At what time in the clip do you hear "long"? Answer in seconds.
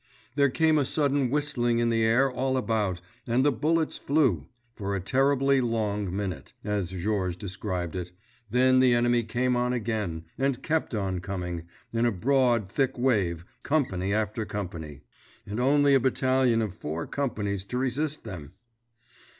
5.61-6.11